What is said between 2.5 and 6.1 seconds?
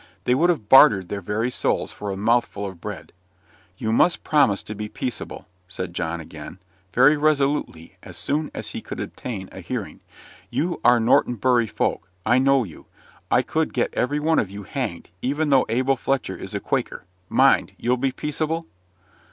of bread. "You must promise to be peaceable," said